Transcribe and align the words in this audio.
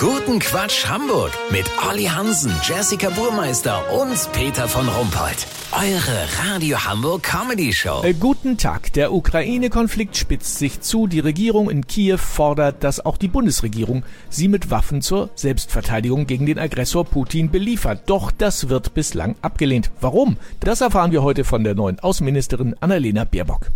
Guten 0.00 0.38
Quatsch 0.38 0.86
Hamburg 0.86 1.32
mit 1.50 1.68
Olli 1.90 2.04
Hansen, 2.04 2.52
Jessica 2.62 3.10
Burmeister 3.10 3.82
und 4.00 4.30
Peter 4.32 4.68
von 4.68 4.88
Rumpold. 4.88 5.44
Eure 5.72 6.52
Radio 6.52 6.78
Hamburg 6.84 7.24
Comedy 7.24 7.72
Show. 7.72 8.04
Äh, 8.04 8.14
guten 8.14 8.58
Tag. 8.58 8.92
Der 8.92 9.12
Ukraine-Konflikt 9.12 10.16
spitzt 10.16 10.60
sich 10.60 10.82
zu. 10.82 11.08
Die 11.08 11.18
Regierung 11.18 11.68
in 11.68 11.84
Kiew 11.84 12.16
fordert, 12.16 12.84
dass 12.84 13.04
auch 13.04 13.16
die 13.16 13.26
Bundesregierung 13.26 14.04
sie 14.30 14.46
mit 14.46 14.70
Waffen 14.70 15.02
zur 15.02 15.30
Selbstverteidigung 15.34 16.28
gegen 16.28 16.46
den 16.46 16.60
Aggressor 16.60 17.04
Putin 17.04 17.50
beliefert. 17.50 18.02
Doch 18.06 18.30
das 18.30 18.68
wird 18.68 18.94
bislang 18.94 19.34
abgelehnt. 19.42 19.90
Warum? 20.00 20.36
Das 20.60 20.80
erfahren 20.80 21.10
wir 21.10 21.24
heute 21.24 21.42
von 21.42 21.64
der 21.64 21.74
neuen 21.74 21.98
Außenministerin 21.98 22.76
Annalena 22.78 23.24
Baerbock. 23.24 23.72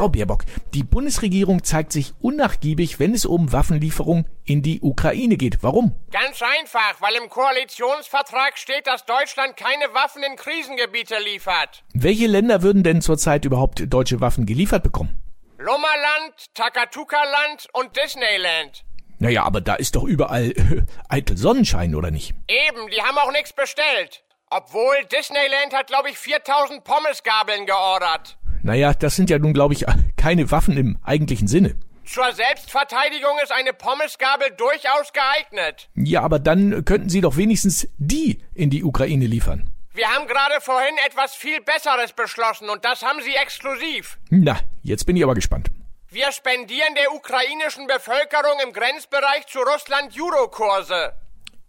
Frau 0.00 0.08
Baerbock, 0.08 0.44
die 0.72 0.82
Bundesregierung 0.82 1.62
zeigt 1.62 1.92
sich 1.92 2.14
unnachgiebig, 2.22 2.98
wenn 2.98 3.12
es 3.12 3.26
um 3.26 3.52
Waffenlieferung 3.52 4.24
in 4.46 4.62
die 4.62 4.80
Ukraine 4.80 5.36
geht. 5.36 5.62
Warum? 5.62 5.94
Ganz 6.10 6.40
einfach, 6.40 7.02
weil 7.02 7.16
im 7.16 7.28
Koalitionsvertrag 7.28 8.56
steht, 8.56 8.86
dass 8.86 9.04
Deutschland 9.04 9.58
keine 9.58 9.92
Waffen 9.92 10.22
in 10.22 10.36
Krisengebiete 10.36 11.16
liefert. 11.22 11.84
Welche 11.92 12.28
Länder 12.28 12.62
würden 12.62 12.82
denn 12.82 13.02
zurzeit 13.02 13.44
überhaupt 13.44 13.92
deutsche 13.92 14.22
Waffen 14.22 14.46
geliefert 14.46 14.82
bekommen? 14.82 15.20
Lummerland, 15.58 16.46
Takatuka-Land 16.54 17.68
und 17.74 17.94
Disneyland. 17.94 18.86
Naja, 19.18 19.42
aber 19.42 19.60
da 19.60 19.74
ist 19.74 19.96
doch 19.96 20.04
überall 20.04 20.52
äh, 20.52 20.82
eitel 21.10 21.36
Sonnenschein, 21.36 21.94
oder 21.94 22.10
nicht? 22.10 22.32
Eben, 22.48 22.88
die 22.88 23.02
haben 23.02 23.18
auch 23.18 23.32
nichts 23.32 23.52
bestellt. 23.52 24.24
Obwohl, 24.48 24.96
Disneyland 25.12 25.72
hat, 25.72 25.86
glaube 25.86 26.10
ich, 26.10 26.18
4000 26.18 26.82
Pommesgabeln 26.82 27.66
geordert. 27.66 28.36
Naja, 28.62 28.92
das 28.94 29.16
sind 29.16 29.30
ja 29.30 29.38
nun, 29.38 29.52
glaube 29.52 29.74
ich, 29.74 29.84
keine 30.16 30.50
Waffen 30.50 30.76
im 30.76 30.98
eigentlichen 31.02 31.48
Sinne. 31.48 31.76
Zur 32.04 32.32
Selbstverteidigung 32.32 33.38
ist 33.42 33.52
eine 33.52 33.72
Pommesgabel 33.72 34.50
durchaus 34.56 35.12
geeignet. 35.12 35.88
Ja, 35.94 36.22
aber 36.22 36.38
dann 36.40 36.84
könnten 36.84 37.08
Sie 37.08 37.20
doch 37.20 37.36
wenigstens 37.36 37.88
die 37.98 38.42
in 38.54 38.70
die 38.70 38.82
Ukraine 38.82 39.26
liefern. 39.26 39.70
Wir 39.94 40.08
haben 40.08 40.26
gerade 40.26 40.60
vorhin 40.60 40.94
etwas 41.06 41.34
viel 41.34 41.60
Besseres 41.60 42.12
beschlossen 42.12 42.68
und 42.68 42.84
das 42.84 43.02
haben 43.02 43.20
Sie 43.22 43.34
exklusiv. 43.34 44.18
Na, 44.30 44.58
jetzt 44.82 45.04
bin 45.06 45.16
ich 45.16 45.22
aber 45.22 45.34
gespannt. 45.34 45.68
Wir 46.08 46.32
spendieren 46.32 46.94
der 46.96 47.12
ukrainischen 47.14 47.86
Bevölkerung 47.86 48.58
im 48.64 48.72
Grenzbereich 48.72 49.46
zu 49.46 49.60
Russland 49.60 50.12
Judokurse. 50.12 51.12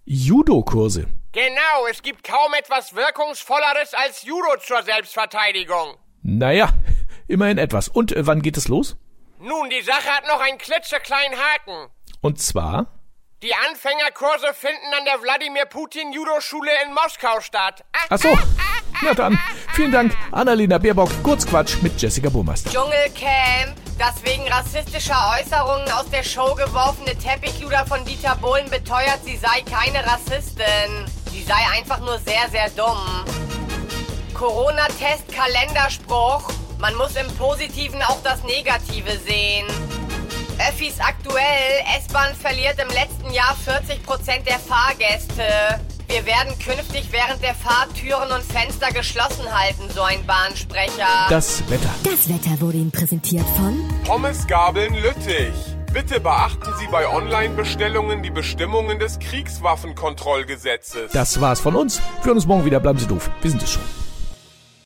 Judo-Kurse. 0.06 1.06
Genau, 1.32 1.88
es 1.90 2.02
gibt 2.02 2.24
kaum 2.24 2.54
etwas 2.58 2.96
Wirkungsvolleres 2.96 3.94
als 3.94 4.24
Judo 4.24 4.58
zur 4.60 4.82
Selbstverteidigung. 4.82 5.96
Naja, 6.24 6.74
immerhin 7.32 7.58
etwas. 7.58 7.88
Und 7.88 8.12
äh, 8.16 8.28
wann 8.28 8.42
geht 8.42 8.58
es 8.58 8.68
los? 8.68 8.98
Nun, 9.40 9.70
die 9.70 9.82
Sache 9.82 10.08
hat 10.08 10.28
noch 10.28 10.40
einen 10.40 10.58
klitzekleinen 10.60 11.38
Haken. 11.40 11.90
Und 12.22 12.40
zwar? 12.40 12.88
Die 13.42 13.54
Anfängerkurse 13.68 14.54
finden 14.54 14.94
an 14.96 15.04
der 15.06 15.20
Wladimir 15.24 15.66
Putin 15.66 16.14
Judo-Schule 16.14 16.70
in 16.86 16.94
Moskau 16.94 17.40
statt. 17.42 17.84
Ah, 17.92 17.98
Ach 18.12 18.20
so. 18.20 18.38
Na 19.02 19.16
dann, 19.16 19.40
vielen 19.74 19.92
Dank, 19.92 20.16
Annalena 20.32 20.78
Baerbock. 20.78 21.10
Kurzquatsch 21.24 21.82
mit 21.82 22.00
Jessica 22.00 22.30
Burmeister. 22.30 22.70
Dschungelcamp. 22.70 23.76
Das 23.98 24.24
wegen 24.24 24.48
rassistischer 24.48 25.36
Äußerungen 25.40 25.92
aus 25.92 26.08
der 26.12 26.22
Show 26.24 26.54
geworfene 26.54 27.18
Teppichluder 27.18 27.86
von 27.88 28.04
Dieter 28.06 28.36
Bohlen 28.36 28.70
beteuert, 28.70 29.20
sie 29.24 29.38
sei 29.38 29.62
keine 29.62 30.06
Rassistin. 30.06 31.06
Sie 31.32 31.42
sei 31.44 31.60
einfach 31.76 32.00
nur 32.00 32.20
sehr, 32.20 32.48
sehr 32.52 32.70
dumm. 32.72 33.26
Corona-Test 34.36 35.32
Kalenderspruch. 35.32 36.48
Man 36.82 36.96
muss 36.96 37.16
im 37.16 37.28
Positiven 37.38 38.02
auch 38.02 38.24
das 38.24 38.44
Negative 38.44 39.12
sehen. 39.24 39.68
Öffis 40.68 41.00
aktuell. 41.00 41.84
S-Bahn 42.00 42.34
verliert 42.34 42.80
im 42.80 42.88
letzten 42.90 43.32
Jahr 43.32 43.56
40% 43.68 44.44
der 44.48 44.58
Fahrgäste. 44.58 45.44
Wir 46.08 46.26
werden 46.26 46.58
künftig 46.58 47.10
während 47.12 47.44
der 47.44 47.54
Fahrt 47.54 47.94
Türen 47.94 48.32
und 48.32 48.44
Fenster 48.44 48.92
geschlossen 48.92 49.46
halten, 49.56 49.84
so 49.94 50.02
ein 50.02 50.26
Bahnsprecher. 50.26 51.28
Das 51.30 51.62
Wetter. 51.70 51.90
Das 52.04 52.28
Wetter 52.28 52.60
wurde 52.60 52.78
Ihnen 52.78 52.92
präsentiert 52.92 53.46
von 53.56 53.88
Pommesgabeln 54.04 54.96
Lüttich. 54.96 55.54
Bitte 55.94 56.20
beachten 56.20 56.74
Sie 56.80 56.88
bei 56.88 57.08
Online-Bestellungen 57.08 58.24
die 58.24 58.32
Bestimmungen 58.32 58.98
des 58.98 59.20
Kriegswaffenkontrollgesetzes. 59.20 61.12
Das 61.12 61.40
war's 61.40 61.60
von 61.60 61.76
uns. 61.76 62.00
Wir 62.00 62.26
hören 62.26 62.38
uns 62.38 62.48
morgen 62.48 62.66
wieder. 62.66 62.80
Bleiben 62.80 62.98
Sie 62.98 63.08
doof. 63.08 63.30
Wir 63.42 63.52
sind 63.52 63.62
es 63.62 63.72
schon. 63.72 64.01